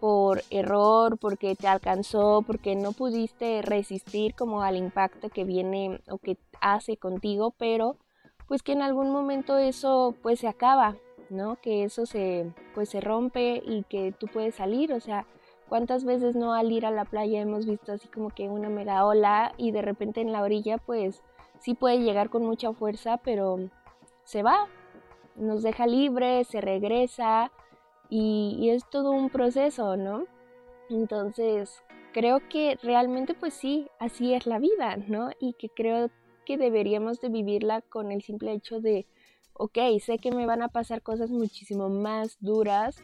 por 0.00 0.42
error, 0.50 1.18
porque 1.18 1.54
te 1.54 1.68
alcanzó, 1.68 2.42
porque 2.46 2.74
no 2.74 2.92
pudiste 2.92 3.62
resistir 3.62 4.34
como 4.34 4.62
al 4.62 4.76
impacto 4.76 5.28
que 5.28 5.44
viene 5.44 6.00
o 6.08 6.18
que 6.18 6.38
hace 6.60 6.96
contigo, 6.96 7.54
pero 7.58 7.96
pues 8.48 8.62
que 8.62 8.72
en 8.72 8.82
algún 8.82 9.12
momento 9.12 9.58
eso 9.58 10.14
pues 10.22 10.40
se 10.40 10.48
acaba, 10.48 10.96
¿no? 11.28 11.56
Que 11.56 11.84
eso 11.84 12.06
se 12.06 12.52
pues 12.74 12.88
se 12.88 13.00
rompe 13.00 13.62
y 13.64 13.84
que 13.84 14.12
tú 14.12 14.26
puedes 14.26 14.54
salir, 14.56 14.92
o 14.92 15.00
sea, 15.00 15.26
cuántas 15.68 16.04
veces 16.04 16.34
no 16.34 16.54
al 16.54 16.72
ir 16.72 16.86
a 16.86 16.90
la 16.90 17.04
playa 17.04 17.40
hemos 17.40 17.66
visto 17.66 17.92
así 17.92 18.08
como 18.08 18.30
que 18.30 18.48
una 18.48 18.68
mega 18.68 19.04
ola 19.04 19.52
y 19.56 19.70
de 19.70 19.82
repente 19.82 20.20
en 20.20 20.32
la 20.32 20.42
orilla 20.42 20.78
pues 20.78 21.22
sí 21.60 21.74
puede 21.74 22.00
llegar 22.00 22.30
con 22.30 22.44
mucha 22.44 22.72
fuerza, 22.72 23.18
pero 23.18 23.58
se 24.24 24.42
va, 24.42 24.66
nos 25.36 25.62
deja 25.62 25.86
libre, 25.86 26.44
se 26.44 26.60
regresa, 26.60 27.52
y, 28.10 28.70
es 28.70 28.88
todo 28.90 29.12
un 29.12 29.30
proceso, 29.30 29.96
¿no? 29.96 30.24
Entonces, 30.90 31.82
creo 32.12 32.40
que 32.48 32.76
realmente 32.82 33.34
pues 33.34 33.54
sí, 33.54 33.88
así 33.98 34.34
es 34.34 34.46
la 34.46 34.58
vida, 34.58 34.96
¿no? 34.96 35.30
Y 35.40 35.54
que 35.54 35.68
creo 35.68 36.10
que 36.44 36.58
deberíamos 36.58 37.20
de 37.20 37.28
vivirla 37.28 37.80
con 37.82 38.10
el 38.10 38.22
simple 38.22 38.52
hecho 38.52 38.80
de, 38.80 39.06
ok, 39.54 39.78
sé 40.00 40.18
que 40.18 40.32
me 40.32 40.46
van 40.46 40.62
a 40.62 40.68
pasar 40.68 41.02
cosas 41.02 41.30
muchísimo 41.30 41.88
más 41.88 42.36
duras, 42.40 42.96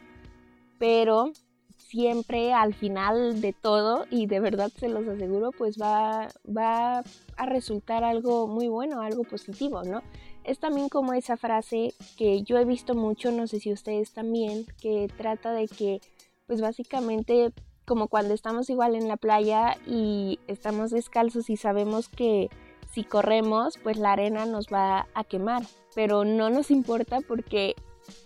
pero 0.77 1.31
siempre 1.77 2.53
al 2.53 2.73
final 2.73 3.39
de 3.39 3.53
todo, 3.53 4.05
y 4.09 4.25
de 4.25 4.39
verdad 4.39 4.71
se 4.75 4.89
los 4.89 5.07
aseguro, 5.07 5.51
pues 5.51 5.77
va, 5.81 6.27
va 6.45 7.03
a 7.37 7.45
resultar 7.45 8.03
algo 8.03 8.47
muy 8.47 8.67
bueno, 8.67 9.01
algo 9.01 9.23
positivo, 9.23 9.83
¿no? 9.83 10.01
Es 10.47 10.59
también 10.59 10.87
como 10.87 11.11
esa 11.11 11.35
frase 11.35 11.93
que 12.17 12.41
yo 12.41 12.57
he 12.57 12.63
visto 12.63 12.95
mucho, 12.95 13.31
no 13.31 13.47
sé 13.47 13.59
si 13.59 13.73
ustedes 13.73 14.13
también, 14.13 14.65
que 14.81 15.09
trata 15.17 15.51
de 15.51 15.67
que, 15.67 15.99
pues 16.45 16.61
básicamente, 16.61 17.51
como 17.85 18.07
cuando 18.07 18.33
estamos 18.33 18.69
igual 18.69 18.95
en 18.95 19.09
la 19.09 19.17
playa 19.17 19.75
y 19.85 20.39
estamos 20.47 20.91
descalzos 20.91 21.49
y 21.49 21.57
sabemos 21.57 22.07
que 22.07 22.49
si 22.93 23.03
corremos, 23.03 23.77
pues 23.83 23.97
la 23.97 24.13
arena 24.13 24.45
nos 24.45 24.67
va 24.67 25.09
a 25.13 25.25
quemar, 25.25 25.63
pero 25.93 26.23
no 26.23 26.49
nos 26.49 26.71
importa 26.71 27.19
porque 27.19 27.75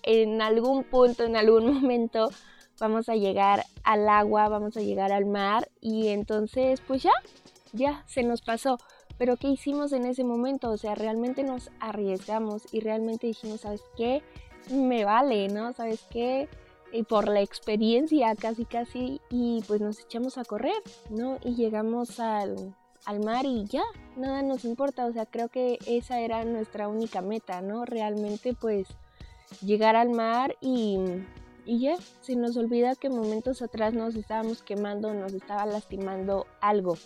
en 0.04 0.44
algún 0.44 0.84
punto, 0.84 1.24
en 1.24 1.36
algún 1.36 1.74
momento, 1.82 2.30
vamos 2.80 3.10
a 3.10 3.16
llegar 3.16 3.66
al 3.84 4.08
agua, 4.08 4.48
vamos 4.48 4.78
a 4.78 4.82
llegar 4.82 5.12
al 5.12 5.26
mar 5.26 5.70
y 5.82 6.10
entonces 6.10 6.82
pues 6.82 7.02
ya, 7.02 7.14
ya 7.74 8.04
se 8.06 8.22
nos 8.22 8.44
pasó. 8.44 8.78
Pero 9.22 9.38
¿qué 9.38 9.50
hicimos 9.50 9.94
en 9.94 10.08
ese 10.08 10.24
momento? 10.24 10.72
O 10.72 10.78
sea, 10.78 10.96
realmente 10.96 11.44
nos 11.44 11.70
arriesgamos 11.80 12.64
y 12.74 12.80
realmente 12.80 13.28
dijimos, 13.28 13.62
¿sabes 13.62 13.84
qué? 13.96 14.24
Me 14.72 15.06
vale, 15.06 15.48
¿no? 15.48 15.74
¿Sabes 15.74 16.08
qué? 16.10 16.50
Y 16.92 17.04
por 17.04 17.28
la 17.28 17.40
experiencia 17.40 18.36
casi 18.36 18.66
casi 18.66 19.22
y 19.30 19.64
pues 19.68 19.80
nos 19.80 20.00
echamos 20.00 20.40
a 20.40 20.44
correr, 20.44 20.82
¿no? 21.12 21.38
Y 21.44 21.54
llegamos 21.54 22.20
al, 22.20 22.76
al 23.06 23.24
mar 23.24 23.46
y 23.46 23.66
ya, 23.66 23.84
nada 24.18 24.42
nos 24.42 24.66
importa. 24.66 25.06
O 25.06 25.14
sea, 25.14 25.28
creo 25.28 25.50
que 25.50 25.78
esa 25.86 26.20
era 26.20 26.44
nuestra 26.44 26.88
única 26.88 27.22
meta, 27.22 27.62
¿no? 27.62 27.86
Realmente 27.86 28.56
pues 28.56 28.88
llegar 29.62 29.96
al 29.96 30.10
mar 30.10 30.56
y 30.62 30.98
y 31.64 31.80
ya, 31.80 31.96
se 32.22 32.36
nos 32.36 32.58
olvida 32.58 32.96
que 32.96 33.12
momentos 33.12 33.62
atrás 33.62 33.94
nos 33.94 34.16
estábamos 34.16 34.64
quemando, 34.64 35.14
nos 35.14 35.34
estaba 35.34 35.68
lastimando 35.68 36.48
algo. 36.60 36.98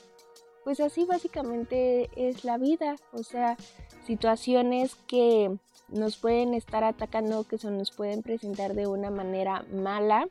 Pues 0.65 0.79
así 0.79 1.05
básicamente 1.05 2.09
es 2.15 2.43
la 2.43 2.57
vida, 2.57 2.95
o 3.13 3.23
sea, 3.23 3.55
situaciones 4.03 4.95
que 5.07 5.55
nos 5.89 6.17
pueden 6.17 6.55
estar 6.55 6.83
atacando, 6.83 7.43
que 7.43 7.59
se 7.59 7.69
nos 7.69 7.91
pueden 7.91 8.23
presentar 8.23 8.73
de 8.73 8.87
una 8.87 9.11
manera 9.11 9.63
mala, 9.71 10.27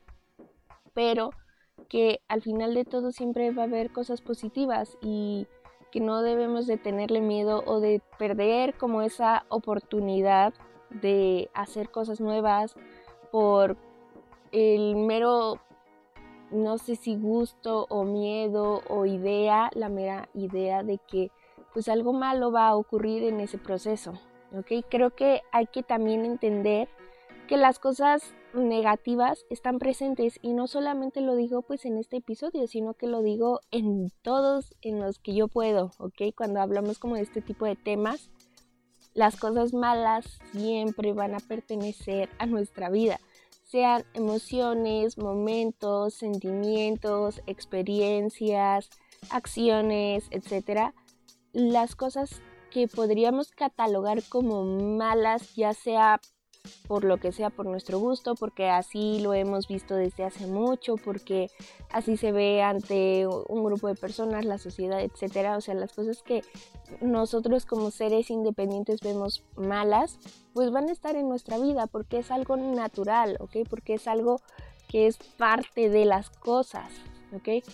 pero 0.92 1.30
que 1.88 2.20
al 2.26 2.42
final 2.42 2.74
de 2.74 2.84
todo 2.84 3.12
siempre 3.12 3.52
va 3.52 3.62
a 3.62 3.66
haber 3.66 3.92
cosas 3.92 4.20
positivas 4.20 4.98
y 5.00 5.46
que 5.92 6.00
no 6.00 6.20
debemos 6.22 6.66
de 6.66 6.78
tenerle 6.78 7.20
miedo 7.20 7.62
o 7.64 7.78
de 7.78 8.02
perder 8.18 8.74
como 8.74 9.02
esa 9.02 9.46
oportunidad 9.48 10.52
de 10.90 11.48
hacer 11.54 11.90
cosas 11.92 12.20
nuevas 12.20 12.74
por 13.30 13.76
el 14.50 14.96
mero, 14.96 15.60
no 16.54 16.78
sé 16.78 16.96
si 16.96 17.16
gusto 17.16 17.86
o 17.90 18.04
miedo 18.04 18.82
o 18.88 19.04
idea, 19.04 19.70
la 19.74 19.88
mera 19.88 20.28
idea 20.34 20.82
de 20.82 20.98
que 20.98 21.30
pues 21.72 21.88
algo 21.88 22.12
malo 22.12 22.52
va 22.52 22.68
a 22.68 22.76
ocurrir 22.76 23.24
en 23.24 23.40
ese 23.40 23.58
proceso. 23.58 24.12
¿ok? 24.56 24.86
Creo 24.88 25.10
que 25.10 25.42
hay 25.52 25.66
que 25.66 25.82
también 25.82 26.24
entender 26.24 26.88
que 27.48 27.56
las 27.56 27.78
cosas 27.78 28.22
negativas 28.54 29.44
están 29.50 29.80
presentes 29.80 30.38
y 30.40 30.52
no 30.52 30.68
solamente 30.68 31.20
lo 31.20 31.34
digo 31.34 31.62
pues 31.62 31.84
en 31.84 31.98
este 31.98 32.18
episodio, 32.18 32.68
sino 32.68 32.94
que 32.94 33.08
lo 33.08 33.22
digo 33.22 33.60
en 33.72 34.10
todos 34.22 34.74
en 34.80 35.00
los 35.00 35.18
que 35.18 35.34
yo 35.34 35.48
puedo, 35.48 35.90
¿ok? 35.98 36.34
Cuando 36.36 36.60
hablamos 36.60 36.98
como 37.00 37.16
de 37.16 37.22
este 37.22 37.42
tipo 37.42 37.66
de 37.66 37.74
temas, 37.74 38.30
las 39.12 39.36
cosas 39.36 39.74
malas 39.74 40.38
siempre 40.52 41.12
van 41.12 41.34
a 41.34 41.40
pertenecer 41.40 42.30
a 42.38 42.46
nuestra 42.46 42.90
vida 42.90 43.18
sean 43.74 44.04
emociones, 44.14 45.18
momentos, 45.18 46.14
sentimientos, 46.14 47.42
experiencias, 47.48 48.88
acciones, 49.30 50.28
etcétera, 50.30 50.94
las 51.52 51.96
cosas 51.96 52.40
que 52.70 52.86
podríamos 52.86 53.50
catalogar 53.50 54.22
como 54.28 54.62
malas, 54.64 55.56
ya 55.56 55.74
sea 55.74 56.20
por 56.86 57.04
lo 57.04 57.18
que 57.18 57.32
sea, 57.32 57.50
por 57.50 57.66
nuestro 57.66 57.98
gusto, 57.98 58.34
porque 58.34 58.68
así 58.68 59.20
lo 59.20 59.34
hemos 59.34 59.68
visto 59.68 59.94
desde 59.94 60.24
hace 60.24 60.46
mucho, 60.46 60.96
porque 60.96 61.50
así 61.90 62.16
se 62.16 62.32
ve 62.32 62.62
ante 62.62 63.26
un 63.26 63.64
grupo 63.64 63.88
de 63.88 63.94
personas, 63.94 64.44
la 64.44 64.58
sociedad, 64.58 65.00
etcétera. 65.00 65.56
O 65.56 65.60
sea, 65.60 65.74
las 65.74 65.92
cosas 65.92 66.22
que 66.22 66.42
nosotros 67.00 67.66
como 67.66 67.90
seres 67.90 68.30
independientes 68.30 69.00
vemos 69.00 69.44
malas, 69.56 70.18
pues 70.52 70.70
van 70.70 70.88
a 70.88 70.92
estar 70.92 71.16
en 71.16 71.28
nuestra 71.28 71.58
vida, 71.58 71.86
porque 71.86 72.18
es 72.18 72.30
algo 72.30 72.56
natural, 72.56 73.36
¿ok? 73.40 73.56
Porque 73.68 73.94
es 73.94 74.06
algo 74.08 74.40
que 74.88 75.06
es 75.06 75.18
parte 75.38 75.88
de 75.88 76.04
las 76.04 76.30
cosas, 76.30 76.90
¿ok? 77.34 77.64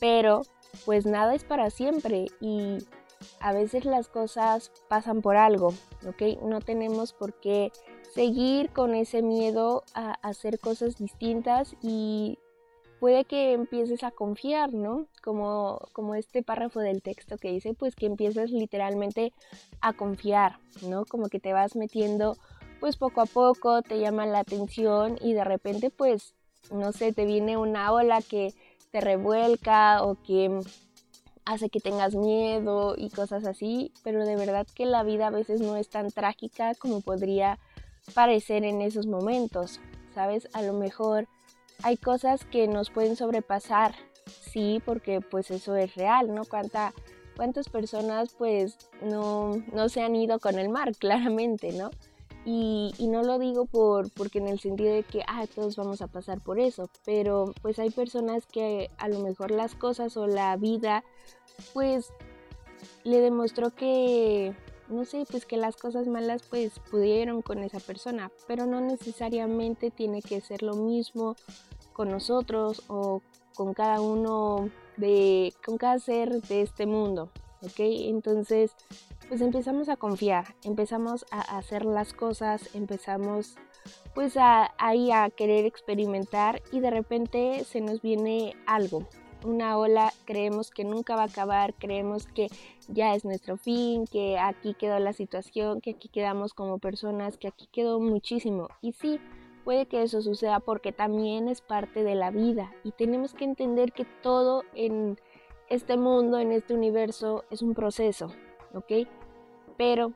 Pero, 0.00 0.42
pues 0.84 1.06
nada 1.06 1.34
es 1.34 1.44
para 1.44 1.70
siempre 1.70 2.26
y 2.40 2.78
a 3.40 3.52
veces 3.52 3.84
las 3.84 4.08
cosas 4.08 4.70
pasan 4.88 5.22
por 5.22 5.36
algo, 5.36 5.68
¿ok? 6.06 6.42
No 6.42 6.60
tenemos 6.60 7.12
por 7.12 7.34
qué 7.40 7.72
seguir 8.16 8.70
con 8.70 8.94
ese 8.94 9.20
miedo 9.20 9.84
a 9.92 10.12
hacer 10.22 10.58
cosas 10.58 10.96
distintas 10.96 11.76
y 11.82 12.38
puede 12.98 13.26
que 13.26 13.52
empieces 13.52 14.02
a 14.04 14.10
confiar, 14.10 14.72
¿no? 14.72 15.06
Como, 15.22 15.86
como 15.92 16.14
este 16.14 16.42
párrafo 16.42 16.80
del 16.80 17.02
texto 17.02 17.36
que 17.36 17.52
dice, 17.52 17.74
pues 17.74 17.94
que 17.94 18.06
empieces 18.06 18.52
literalmente 18.52 19.34
a 19.82 19.92
confiar, 19.92 20.58
¿no? 20.88 21.04
Como 21.04 21.28
que 21.28 21.40
te 21.40 21.52
vas 21.52 21.76
metiendo 21.76 22.38
pues 22.80 22.96
poco 22.96 23.20
a 23.20 23.26
poco, 23.26 23.82
te 23.82 24.00
llama 24.00 24.24
la 24.24 24.38
atención 24.38 25.18
y 25.20 25.34
de 25.34 25.44
repente 25.44 25.90
pues, 25.90 26.32
no 26.72 26.92
sé, 26.92 27.12
te 27.12 27.26
viene 27.26 27.58
una 27.58 27.92
ola 27.92 28.22
que 28.22 28.54
te 28.92 29.02
revuelca 29.02 30.02
o 30.02 30.16
que 30.22 30.58
hace 31.44 31.68
que 31.68 31.80
tengas 31.80 32.14
miedo 32.14 32.94
y 32.96 33.10
cosas 33.10 33.44
así, 33.44 33.92
pero 34.02 34.24
de 34.24 34.36
verdad 34.36 34.66
que 34.74 34.86
la 34.86 35.02
vida 35.02 35.26
a 35.26 35.30
veces 35.30 35.60
no 35.60 35.76
es 35.76 35.90
tan 35.90 36.10
trágica 36.10 36.74
como 36.76 37.02
podría 37.02 37.58
parecer 38.14 38.64
en 38.64 38.80
esos 38.82 39.06
momentos, 39.06 39.80
¿sabes? 40.14 40.48
A 40.52 40.62
lo 40.62 40.72
mejor 40.72 41.28
hay 41.82 41.96
cosas 41.96 42.44
que 42.44 42.68
nos 42.68 42.90
pueden 42.90 43.16
sobrepasar, 43.16 43.94
sí, 44.52 44.82
porque 44.84 45.20
pues 45.20 45.50
eso 45.50 45.76
es 45.76 45.94
real, 45.94 46.34
¿no? 46.34 46.44
¿Cuánta, 46.44 46.92
¿Cuántas 47.36 47.68
personas 47.68 48.34
pues 48.36 48.76
no, 49.02 49.56
no 49.72 49.88
se 49.88 50.02
han 50.02 50.16
ido 50.16 50.38
con 50.38 50.58
el 50.58 50.68
mar, 50.68 50.94
claramente, 50.98 51.72
¿no? 51.72 51.90
Y, 52.48 52.92
no 53.00 53.24
lo 53.24 53.40
digo 53.40 53.66
por, 53.66 54.08
porque 54.12 54.38
en 54.38 54.46
el 54.46 54.60
sentido 54.60 54.94
de 54.94 55.02
que 55.02 55.22
ah, 55.26 55.46
todos 55.52 55.74
vamos 55.74 56.00
a 56.00 56.06
pasar 56.06 56.40
por 56.40 56.60
eso, 56.60 56.88
pero 57.04 57.52
pues 57.60 57.80
hay 57.80 57.90
personas 57.90 58.46
que 58.46 58.88
a 58.98 59.08
lo 59.08 59.18
mejor 59.18 59.50
las 59.50 59.74
cosas 59.74 60.16
o 60.16 60.28
la 60.28 60.56
vida 60.56 61.02
pues 61.74 62.12
le 63.02 63.20
demostró 63.20 63.74
que 63.74 64.54
no 64.88 65.04
sé, 65.04 65.24
pues 65.30 65.46
que 65.46 65.56
las 65.56 65.76
cosas 65.76 66.06
malas 66.06 66.42
pues 66.48 66.78
pudieron 66.90 67.42
con 67.42 67.62
esa 67.62 67.80
persona, 67.80 68.30
pero 68.46 68.66
no 68.66 68.80
necesariamente 68.80 69.90
tiene 69.90 70.22
que 70.22 70.40
ser 70.40 70.62
lo 70.62 70.74
mismo 70.74 71.36
con 71.92 72.08
nosotros 72.10 72.82
o 72.88 73.22
con 73.54 73.74
cada 73.74 74.00
uno 74.00 74.68
de, 74.96 75.52
con 75.64 75.78
cada 75.78 75.98
ser 75.98 76.42
de 76.42 76.62
este 76.62 76.86
mundo, 76.86 77.30
¿ok? 77.62 77.78
Entonces, 77.78 78.72
pues 79.28 79.40
empezamos 79.40 79.88
a 79.88 79.96
confiar, 79.96 80.54
empezamos 80.62 81.26
a 81.30 81.56
hacer 81.58 81.84
las 81.84 82.12
cosas, 82.12 82.74
empezamos 82.74 83.56
pues 84.14 84.34
ahí 84.36 85.10
a 85.12 85.30
querer 85.30 85.64
experimentar 85.64 86.62
y 86.72 86.80
de 86.80 86.90
repente 86.90 87.64
se 87.64 87.80
nos 87.80 88.02
viene 88.02 88.56
algo, 88.66 89.06
una 89.46 89.78
ola 89.78 90.12
creemos 90.24 90.70
que 90.70 90.84
nunca 90.84 91.16
va 91.16 91.22
a 91.22 91.26
acabar, 91.26 91.74
creemos 91.74 92.26
que 92.26 92.48
ya 92.88 93.14
es 93.14 93.24
nuestro 93.24 93.56
fin, 93.56 94.06
que 94.06 94.38
aquí 94.38 94.74
quedó 94.74 94.98
la 94.98 95.12
situación, 95.12 95.80
que 95.80 95.90
aquí 95.90 96.08
quedamos 96.08 96.54
como 96.54 96.78
personas, 96.78 97.38
que 97.38 97.48
aquí 97.48 97.68
quedó 97.72 98.00
muchísimo. 98.00 98.68
Y 98.80 98.92
sí, 98.92 99.20
puede 99.64 99.86
que 99.86 100.02
eso 100.02 100.22
suceda 100.22 100.60
porque 100.60 100.92
también 100.92 101.48
es 101.48 101.60
parte 101.60 102.04
de 102.04 102.14
la 102.14 102.30
vida 102.30 102.72
y 102.84 102.92
tenemos 102.92 103.34
que 103.34 103.44
entender 103.44 103.92
que 103.92 104.04
todo 104.04 104.62
en 104.74 105.18
este 105.68 105.96
mundo, 105.96 106.38
en 106.38 106.52
este 106.52 106.74
universo, 106.74 107.44
es 107.50 107.62
un 107.62 107.74
proceso, 107.74 108.32
¿ok? 108.74 109.08
Pero 109.76 110.12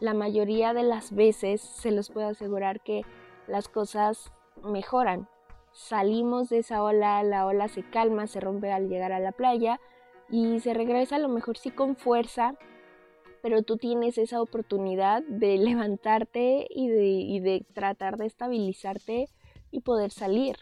la 0.00 0.14
mayoría 0.14 0.74
de 0.74 0.82
las 0.82 1.14
veces 1.14 1.60
se 1.60 1.90
los 1.92 2.10
puedo 2.10 2.28
asegurar 2.28 2.80
que 2.80 3.02
las 3.46 3.68
cosas 3.68 4.32
mejoran, 4.62 5.28
salimos 5.72 6.48
de 6.48 6.58
esa 6.58 6.82
ola, 6.82 7.22
la 7.22 7.46
ola 7.46 7.68
se 7.68 7.82
calma, 7.82 8.26
se 8.26 8.40
rompe 8.40 8.72
al 8.72 8.88
llegar 8.88 9.12
a 9.12 9.20
la 9.20 9.32
playa 9.32 9.80
y 10.30 10.60
se 10.60 10.74
regresa 10.74 11.16
a 11.16 11.18
lo 11.18 11.28
mejor 11.28 11.58
sí 11.58 11.70
con 11.70 11.96
fuerza, 11.96 12.54
pero 13.42 13.62
tú 13.62 13.76
tienes 13.76 14.18
esa 14.18 14.40
oportunidad 14.40 15.22
de 15.24 15.58
levantarte 15.58 16.66
y 16.70 16.88
de, 16.88 17.66
tratar 17.74 18.16
de 18.16 18.26
estabilizarte 18.26 19.28
y 19.70 19.80
poder 19.80 20.10
salir. 20.10 20.56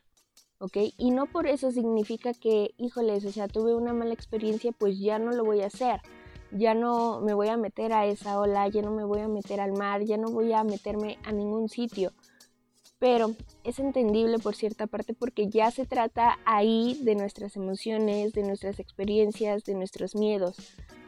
¿ok? 0.58 0.76
Y 0.98 1.10
no 1.10 1.26
por 1.26 1.46
eso 1.46 1.70
significa 1.70 2.34
que, 2.34 2.74
híjoles, 2.76 3.24
o 3.24 3.32
sea, 3.32 3.48
tuve 3.48 3.74
una 3.74 3.92
mala 3.92 4.12
experiencia, 4.12 4.72
pues 4.72 4.98
ya 4.98 5.18
no 5.18 5.32
lo 5.32 5.44
voy 5.44 5.62
a 5.62 5.66
hacer, 5.66 6.00
ya 6.52 6.74
no 6.74 7.20
me 7.20 7.32
voy 7.32 7.48
a 7.48 7.56
meter 7.56 7.92
a 7.92 8.06
esa 8.06 8.38
ola, 8.38 8.68
ya 8.68 8.82
no 8.82 8.90
me 8.90 9.04
voy 9.04 9.20
a 9.20 9.28
meter 9.28 9.60
al 9.60 9.72
mar, 9.72 10.02
ya 10.02 10.18
no 10.18 10.30
voy 10.30 10.52
a 10.52 10.62
meterme 10.64 11.18
a 11.24 11.32
ningún 11.32 11.68
sitio 11.68 12.12
pero 13.00 13.34
es 13.64 13.80
entendible 13.80 14.38
por 14.38 14.54
cierta 14.54 14.86
parte 14.86 15.14
porque 15.14 15.48
ya 15.48 15.70
se 15.72 15.86
trata 15.86 16.38
ahí 16.44 17.00
de 17.02 17.16
nuestras 17.16 17.56
emociones, 17.56 18.34
de 18.34 18.42
nuestras 18.42 18.78
experiencias, 18.78 19.64
de 19.64 19.74
nuestros 19.74 20.14
miedos. 20.14 20.56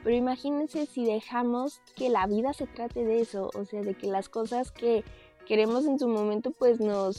Pero 0.02 0.16
imagínense 0.16 0.86
si 0.86 1.04
dejamos 1.04 1.80
que 1.94 2.08
la 2.08 2.26
vida 2.26 2.54
se 2.54 2.66
trate 2.66 3.04
de 3.04 3.20
eso, 3.20 3.50
o 3.54 3.64
sea, 3.66 3.82
de 3.82 3.94
que 3.94 4.08
las 4.08 4.28
cosas 4.28 4.72
que 4.72 5.04
queremos 5.46 5.84
en 5.84 5.98
su 5.98 6.08
momento 6.08 6.50
pues 6.50 6.80
no 6.80 7.12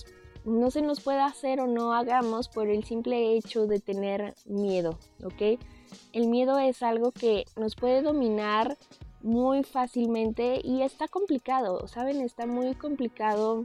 se 0.71 0.81
nos 0.81 1.01
pueda 1.01 1.27
hacer 1.27 1.61
o 1.61 1.67
no 1.67 1.93
hagamos 1.93 2.49
por 2.49 2.67
el 2.67 2.83
simple 2.83 3.37
hecho 3.37 3.67
de 3.67 3.79
tener 3.79 4.33
miedo, 4.45 4.97
¿ok? 5.23 5.59
El 6.13 6.27
miedo 6.27 6.57
es 6.57 6.81
algo 6.81 7.11
que 7.11 7.45
nos 7.55 7.75
puede 7.75 8.01
dominar 8.01 8.75
muy 9.21 9.63
fácilmente 9.63 10.59
y 10.63 10.81
está 10.81 11.07
complicado, 11.07 11.87
¿saben? 11.87 12.21
Está 12.21 12.47
muy 12.47 12.73
complicado 12.73 13.63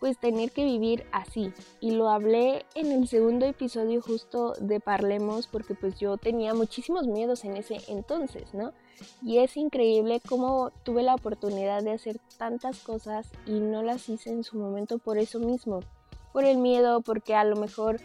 pues 0.00 0.18
tener 0.18 0.50
que 0.50 0.64
vivir 0.64 1.04
así. 1.12 1.52
Y 1.78 1.92
lo 1.92 2.08
hablé 2.08 2.64
en 2.74 2.90
el 2.90 3.06
segundo 3.06 3.46
episodio 3.46 4.00
justo 4.00 4.54
de 4.58 4.80
Parlemos 4.80 5.46
porque 5.46 5.74
pues 5.74 5.98
yo 6.00 6.16
tenía 6.16 6.54
muchísimos 6.54 7.06
miedos 7.06 7.44
en 7.44 7.56
ese 7.56 7.76
entonces, 7.86 8.54
¿no? 8.54 8.72
Y 9.22 9.38
es 9.38 9.56
increíble 9.56 10.20
cómo 10.26 10.70
tuve 10.82 11.02
la 11.02 11.14
oportunidad 11.14 11.82
de 11.82 11.92
hacer 11.92 12.18
tantas 12.38 12.80
cosas 12.80 13.30
y 13.46 13.60
no 13.60 13.82
las 13.82 14.08
hice 14.08 14.30
en 14.30 14.42
su 14.42 14.58
momento 14.58 14.98
por 14.98 15.18
eso 15.18 15.38
mismo. 15.38 15.80
Por 16.32 16.44
el 16.44 16.58
miedo, 16.58 17.02
porque 17.02 17.34
a 17.34 17.44
lo 17.44 17.56
mejor 17.56 18.00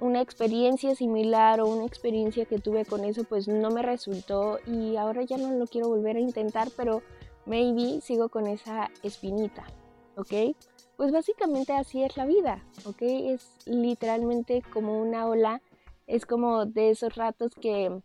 una 0.00 0.20
experiencia 0.20 0.94
similar 0.94 1.60
o 1.60 1.66
una 1.66 1.84
experiencia 1.84 2.46
que 2.46 2.58
tuve 2.58 2.84
con 2.84 3.04
eso 3.04 3.24
pues 3.24 3.48
no 3.48 3.70
me 3.70 3.82
resultó 3.82 4.58
y 4.66 4.96
ahora 4.96 5.22
ya 5.24 5.36
no 5.36 5.50
lo 5.52 5.66
quiero 5.66 5.88
volver 5.88 6.16
a 6.16 6.20
intentar, 6.20 6.68
pero 6.76 7.02
maybe 7.46 8.00
sigo 8.00 8.28
con 8.28 8.46
esa 8.46 8.90
espinita, 9.02 9.64
¿ok? 10.16 10.54
Pues 11.00 11.12
básicamente 11.12 11.72
así 11.72 12.02
es 12.02 12.18
la 12.18 12.26
vida, 12.26 12.62
¿ok? 12.84 13.00
Es 13.00 13.56
literalmente 13.64 14.62
como 14.70 15.00
una 15.00 15.26
ola, 15.26 15.62
es 16.06 16.26
como 16.26 16.66
de 16.66 16.90
esos 16.90 17.16
ratos 17.16 17.54
que 17.58 18.02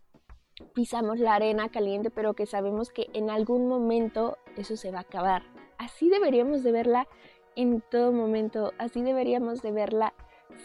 pisamos 0.73 1.19
la 1.19 1.35
arena 1.35 1.67
caliente, 1.67 2.09
pero 2.09 2.35
que 2.35 2.45
sabemos 2.45 2.91
que 2.91 3.07
en 3.11 3.29
algún 3.29 3.67
momento 3.67 4.37
eso 4.55 4.77
se 4.77 4.91
va 4.91 4.99
a 4.99 5.01
acabar. 5.01 5.43
Así 5.77 6.09
deberíamos 6.09 6.63
de 6.63 6.71
verla 6.71 7.05
en 7.57 7.81
todo 7.81 8.13
momento, 8.13 8.71
así 8.77 9.01
deberíamos 9.01 9.61
de 9.61 9.73
verla 9.73 10.13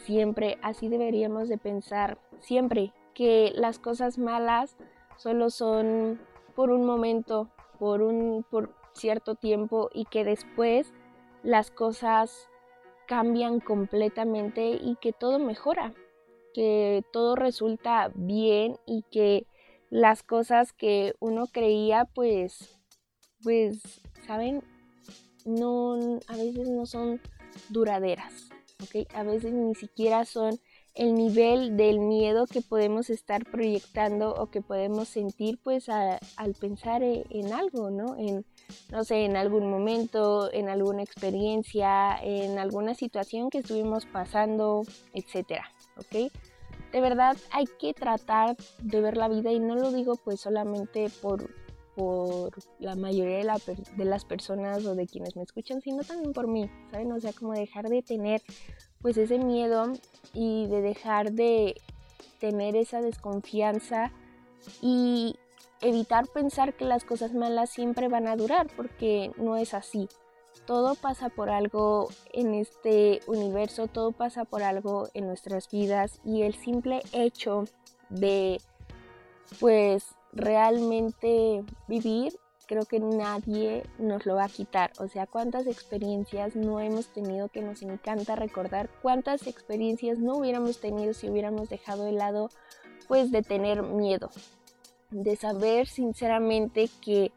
siempre, 0.04 0.56
así 0.62 0.88
deberíamos 0.88 1.48
de 1.48 1.58
pensar 1.58 2.16
siempre 2.38 2.92
que 3.12 3.50
las 3.56 3.80
cosas 3.80 4.18
malas 4.18 4.76
solo 5.16 5.50
son 5.50 6.20
por 6.54 6.70
un 6.70 6.86
momento, 6.86 7.50
por 7.80 8.02
un 8.02 8.44
por 8.48 8.72
cierto 8.92 9.34
tiempo 9.34 9.90
y 9.92 10.04
que 10.04 10.22
después 10.22 10.92
las 11.42 11.70
cosas 11.70 12.48
cambian 13.06 13.60
completamente 13.60 14.70
y 14.70 14.96
que 15.00 15.12
todo 15.12 15.38
mejora, 15.38 15.92
que 16.54 17.04
todo 17.12 17.36
resulta 17.36 18.10
bien 18.14 18.76
y 18.86 19.04
que 19.10 19.46
las 19.90 20.22
cosas 20.22 20.72
que 20.72 21.14
uno 21.18 21.46
creía 21.48 22.04
pues 22.04 22.80
pues 23.42 24.00
saben 24.26 24.62
no 25.44 25.94
a 26.28 26.36
veces 26.36 26.68
no 26.68 26.86
son 26.86 27.20
duraderas 27.70 28.50
¿ok? 28.82 29.08
a 29.14 29.24
veces 29.24 29.52
ni 29.52 29.74
siquiera 29.74 30.24
son 30.24 30.60
el 30.94 31.14
nivel 31.14 31.76
del 31.76 31.98
miedo 32.00 32.46
que 32.46 32.62
podemos 32.62 33.10
estar 33.10 33.44
proyectando 33.44 34.34
o 34.34 34.50
que 34.50 34.60
podemos 34.60 35.08
sentir 35.08 35.58
pues 35.62 35.88
al 35.88 36.54
pensar 36.58 37.02
e, 37.02 37.24
en, 37.30 37.52
algo, 37.52 37.90
¿no? 37.90 38.16
En, 38.16 38.44
no 38.90 39.04
sé, 39.04 39.24
en 39.24 39.36
algún 39.36 39.70
momento, 39.70 40.52
en 40.52 40.68
alguna 40.68 41.02
experiencia, 41.02 42.16
en 42.22 42.58
alguna 42.58 42.94
situación 42.94 43.50
que 43.50 43.58
estuvimos 43.58 44.06
pasando, 44.06 44.82
etcétera, 45.12 45.70
¿ok? 45.96 46.32
De 46.92 47.00
verdad 47.00 47.36
hay 47.52 47.66
que 47.78 47.94
tratar 47.94 48.56
de 48.82 49.00
ver 49.00 49.16
la 49.16 49.28
vida 49.28 49.52
y 49.52 49.60
no 49.60 49.76
lo 49.76 49.92
digo 49.92 50.16
pues 50.16 50.40
solamente 50.40 51.08
por, 51.22 51.48
por 51.94 52.52
la 52.80 52.96
mayoría 52.96 53.38
de, 53.38 53.76
de 53.96 54.04
las 54.04 54.24
personas 54.24 54.84
o 54.84 54.94
de 54.94 55.06
quienes 55.06 55.36
me 55.36 55.42
escuchan, 55.42 55.80
sino 55.80 56.02
también 56.02 56.32
por 56.32 56.48
mí, 56.48 56.68
¿saben? 56.90 57.12
O 57.12 57.20
sea, 57.20 57.32
como 57.32 57.52
dejar 57.52 57.88
de 57.88 58.02
tener 58.02 58.42
pues 59.00 59.16
ese 59.16 59.38
miedo 59.38 59.92
y 60.34 60.66
de 60.66 60.82
dejar 60.82 61.32
de 61.32 61.74
tener 62.40 62.74
esa 62.74 63.00
desconfianza 63.00 64.12
y 64.82 65.36
evitar 65.80 66.26
pensar 66.28 66.74
que 66.74 66.84
las 66.84 67.04
cosas 67.04 67.32
malas 67.32 67.70
siempre 67.70 68.08
van 68.08 68.26
a 68.26 68.36
durar 68.36 68.68
porque 68.76 69.32
no 69.36 69.56
es 69.56 69.74
así. 69.74 70.08
Todo 70.66 70.94
pasa 70.94 71.28
por 71.28 71.48
algo 71.48 72.08
en 72.32 72.54
este 72.54 73.20
universo, 73.26 73.86
todo 73.86 74.12
pasa 74.12 74.44
por 74.44 74.62
algo 74.62 75.08
en 75.14 75.26
nuestras 75.26 75.70
vidas 75.70 76.20
y 76.24 76.42
el 76.42 76.54
simple 76.54 77.02
hecho 77.12 77.64
de 78.08 78.60
pues 79.58 80.14
realmente 80.32 81.64
vivir 81.88 82.38
creo 82.70 82.84
que 82.84 83.00
nadie 83.00 83.82
nos 83.98 84.26
lo 84.26 84.36
va 84.36 84.44
a 84.44 84.48
quitar. 84.48 84.92
O 85.00 85.08
sea, 85.08 85.26
cuántas 85.26 85.66
experiencias 85.66 86.54
no 86.54 86.78
hemos 86.78 87.08
tenido 87.08 87.48
que 87.48 87.62
nos 87.62 87.82
encanta 87.82 88.36
recordar, 88.36 88.88
cuántas 89.02 89.48
experiencias 89.48 90.18
no 90.18 90.36
hubiéramos 90.36 90.80
tenido 90.80 91.12
si 91.12 91.28
hubiéramos 91.28 91.68
dejado 91.68 92.04
de 92.04 92.12
lado 92.12 92.48
pues 93.08 93.32
de 93.32 93.42
tener 93.42 93.82
miedo, 93.82 94.30
de 95.10 95.36
saber 95.36 95.86
sinceramente 95.86 96.88
que 97.00 97.32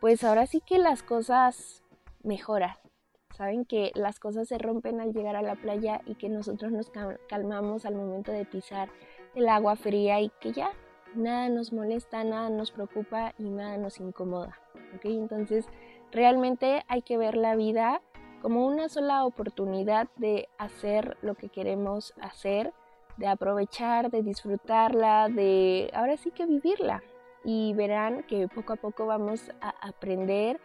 pues 0.00 0.24
ahora 0.24 0.46
sí 0.46 0.60
que 0.60 0.78
las 0.78 1.02
cosas 1.02 1.82
mejoran. 2.22 2.74
Saben 3.36 3.64
que 3.64 3.90
las 3.94 4.20
cosas 4.20 4.46
se 4.46 4.58
rompen 4.58 5.00
al 5.00 5.12
llegar 5.12 5.34
a 5.34 5.42
la 5.42 5.56
playa 5.56 6.00
y 6.06 6.14
que 6.14 6.28
nosotros 6.28 6.70
nos 6.70 6.90
calmamos 7.28 7.84
al 7.84 7.96
momento 7.96 8.30
de 8.30 8.44
pisar 8.44 8.90
el 9.34 9.48
agua 9.48 9.74
fría 9.76 10.20
y 10.20 10.30
que 10.40 10.52
ya 10.52 10.70
nada 11.16 11.48
nos 11.48 11.72
molesta, 11.72 12.22
nada 12.22 12.50
nos 12.50 12.70
preocupa 12.70 13.34
y 13.38 13.44
nada 13.44 13.76
nos 13.76 13.98
incomoda. 13.98 14.58
Entonces, 15.02 15.66
realmente 16.12 16.84
hay 16.86 17.02
que 17.02 17.16
ver 17.16 17.36
la 17.36 17.56
vida 17.56 18.00
como 18.40 18.66
una 18.66 18.88
sola 18.88 19.24
oportunidad 19.24 20.08
de 20.16 20.48
hacer 20.58 21.16
lo 21.22 21.34
que 21.34 21.48
queremos 21.48 22.14
hacer, 22.20 22.72
de 23.16 23.26
aprovechar, 23.26 24.10
de 24.10 24.22
disfrutarla, 24.22 25.28
de 25.28 25.90
ahora 25.94 26.16
sí 26.16 26.30
que 26.30 26.46
vivirla. 26.46 27.02
Y 27.44 27.74
verán 27.74 28.22
que 28.24 28.48
poco 28.48 28.72
a 28.72 28.76
poco 28.76 29.06
vamos 29.06 29.50
a 29.60 29.70
aprender 29.86 30.60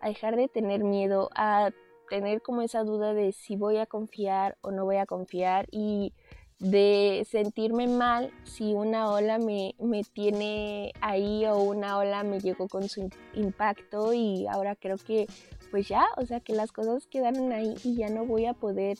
a 0.00 0.08
dejar 0.08 0.36
de 0.36 0.48
tener 0.48 0.82
miedo, 0.82 1.30
a 1.34 1.70
tener 2.08 2.42
como 2.42 2.62
esa 2.62 2.84
duda 2.84 3.14
de 3.14 3.32
si 3.32 3.56
voy 3.56 3.78
a 3.78 3.86
confiar 3.86 4.56
o 4.60 4.70
no 4.70 4.84
voy 4.84 4.96
a 4.96 5.06
confiar 5.06 5.66
y 5.70 6.12
de 6.58 7.26
sentirme 7.28 7.88
mal 7.88 8.32
si 8.44 8.74
una 8.74 9.10
ola 9.10 9.38
me, 9.38 9.74
me, 9.78 10.02
tiene 10.04 10.92
ahí 11.00 11.44
o 11.46 11.58
una 11.58 11.98
ola 11.98 12.22
me 12.22 12.40
llegó 12.40 12.68
con 12.68 12.88
su 12.88 13.10
impacto 13.34 14.14
y 14.14 14.46
ahora 14.46 14.76
creo 14.76 14.96
que 14.96 15.26
pues 15.70 15.88
ya, 15.88 16.04
o 16.16 16.24
sea 16.24 16.40
que 16.40 16.52
las 16.52 16.70
cosas 16.70 17.06
quedaron 17.08 17.52
ahí 17.52 17.74
y 17.82 17.96
ya 17.96 18.08
no 18.08 18.24
voy 18.24 18.46
a 18.46 18.54
poder 18.54 18.96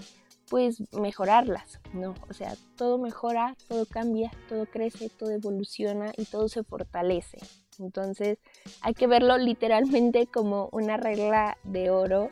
pues 0.49 0.83
mejorarlas, 0.93 1.81
¿no? 1.93 2.15
O 2.29 2.35
sea, 2.35 2.55
todo 2.77 2.99
mejora, 2.99 3.57
todo 3.69 3.87
cambia, 3.87 4.31
todo 4.49 4.67
crece, 4.67 5.09
todo 5.09 5.31
evoluciona 5.31 6.13
y 6.17 6.25
todo 6.25 6.49
se 6.49 6.65
fortalece. 6.65 7.39
Entonces 7.79 8.39
hay 8.81 8.95
que 8.95 9.07
verlo 9.07 9.39
literalmente 9.39 10.27
como 10.27 10.69
una 10.73 10.97
regla 10.97 11.59
de 11.65 11.91
oro 11.91 12.31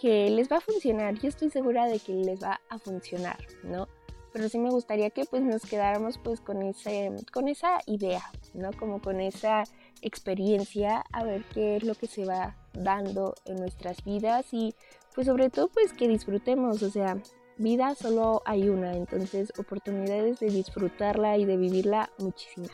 que 0.00 0.30
les 0.30 0.50
va 0.50 0.56
a 0.56 0.60
funcionar. 0.60 1.18
Yo 1.18 1.28
estoy 1.28 1.50
segura 1.50 1.86
de 1.86 1.98
que 1.98 2.12
les 2.12 2.42
va 2.42 2.60
a 2.68 2.78
funcionar, 2.78 3.38
¿no? 3.62 3.86
pero 4.32 4.48
sí 4.48 4.58
me 4.58 4.70
gustaría 4.70 5.10
que 5.10 5.24
pues 5.24 5.42
nos 5.42 5.62
quedáramos 5.62 6.18
pues 6.18 6.40
con, 6.40 6.62
ese, 6.62 7.10
con 7.32 7.48
esa 7.48 7.80
idea, 7.86 8.22
¿no? 8.54 8.70
Como 8.72 9.00
con 9.00 9.20
esa 9.20 9.64
experiencia 10.00 11.04
a 11.12 11.22
ver 11.22 11.44
qué 11.52 11.76
es 11.76 11.84
lo 11.84 11.94
que 11.94 12.06
se 12.06 12.24
va 12.24 12.56
dando 12.72 13.34
en 13.44 13.56
nuestras 13.56 14.02
vidas 14.04 14.46
y 14.52 14.74
pues 15.14 15.26
sobre 15.26 15.50
todo 15.50 15.68
pues 15.68 15.92
que 15.92 16.08
disfrutemos, 16.08 16.82
o 16.82 16.90
sea, 16.90 17.18
vida 17.62 17.94
solo 17.94 18.42
hay 18.44 18.68
una, 18.68 18.92
entonces 18.94 19.52
oportunidades 19.58 20.40
de 20.40 20.48
disfrutarla 20.48 21.38
y 21.38 21.44
de 21.44 21.56
vivirla 21.56 22.10
muchísimas, 22.18 22.72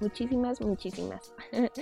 muchísimas, 0.00 0.60
muchísimas. 0.60 1.32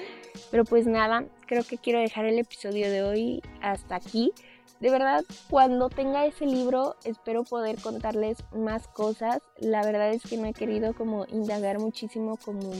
Pero 0.51 0.64
pues 0.64 0.87
nada, 0.87 1.27
creo 1.47 1.64
que 1.64 1.79
quiero 1.79 1.99
dejar 1.99 2.25
el 2.25 2.38
episodio 2.38 2.90
de 2.90 3.03
hoy 3.03 3.43
hasta 3.61 3.97
aquí. 3.97 4.33
De 4.81 4.90
verdad, 4.90 5.25
cuando 5.51 5.88
tenga 5.88 6.27
ese 6.27 6.47
libro, 6.47 6.97
espero 7.05 7.45
poder 7.45 7.81
contarles 7.81 8.38
más 8.55 8.87
cosas. 8.88 9.40
La 9.59 9.85
verdad 9.85 10.11
es 10.12 10.23
que 10.23 10.37
no 10.37 10.47
he 10.47 10.53
querido 10.53 10.95
como 10.95 11.27
indagar 11.27 11.79
muchísimo 11.79 12.37
como, 12.37 12.73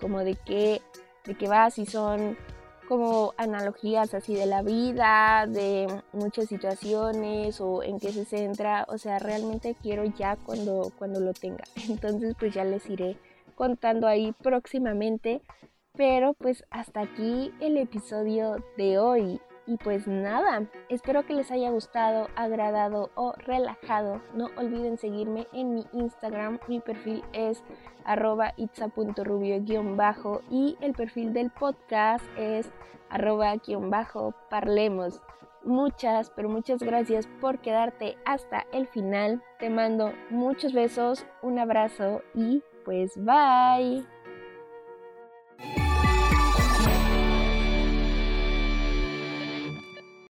como 0.00 0.20
de 0.20 0.34
qué, 0.34 0.80
de 1.26 1.36
qué 1.36 1.48
va, 1.48 1.70
si 1.70 1.84
son 1.86 2.36
como 2.88 3.34
analogías 3.36 4.14
así 4.14 4.34
de 4.34 4.46
la 4.46 4.62
vida, 4.62 5.46
de 5.46 5.86
muchas 6.12 6.48
situaciones 6.48 7.60
o 7.60 7.82
en 7.82 7.98
qué 7.98 8.12
se 8.12 8.24
centra. 8.24 8.84
O 8.88 8.98
sea, 8.98 9.18
realmente 9.18 9.76
quiero 9.80 10.04
ya 10.04 10.36
cuando, 10.36 10.92
cuando 10.98 11.20
lo 11.20 11.32
tenga. 11.32 11.64
Entonces, 11.88 12.34
pues 12.38 12.54
ya 12.54 12.64
les 12.64 12.88
iré 12.88 13.16
contando 13.54 14.06
ahí 14.06 14.32
próximamente. 14.42 15.42
Pero 15.94 16.32
pues 16.34 16.64
hasta 16.70 17.02
aquí 17.02 17.52
el 17.60 17.76
episodio 17.76 18.56
de 18.78 18.98
hoy. 18.98 19.40
Y 19.66 19.76
pues 19.76 20.08
nada, 20.08 20.66
espero 20.88 21.24
que 21.24 21.34
les 21.34 21.52
haya 21.52 21.70
gustado, 21.70 22.26
agradado 22.34 23.10
o 23.14 23.32
relajado. 23.32 24.20
No 24.34 24.48
olviden 24.56 24.98
seguirme 24.98 25.46
en 25.52 25.74
mi 25.74 25.86
Instagram. 25.92 26.58
Mi 26.66 26.80
perfil 26.80 27.22
es 27.32 27.62
arroba 28.04 28.54
itza.rubio-bajo 28.56 30.42
y 30.50 30.76
el 30.80 30.94
perfil 30.94 31.32
del 31.32 31.50
podcast 31.50 32.24
es 32.36 32.72
arroba-parlemos. 33.08 35.22
Muchas, 35.64 36.30
pero 36.30 36.48
muchas 36.48 36.82
gracias 36.82 37.28
por 37.40 37.60
quedarte 37.60 38.18
hasta 38.24 38.66
el 38.72 38.88
final. 38.88 39.44
Te 39.60 39.70
mando 39.70 40.12
muchos 40.30 40.72
besos, 40.72 41.24
un 41.40 41.60
abrazo 41.60 42.22
y 42.34 42.64
pues 42.84 43.12
bye. 43.16 44.11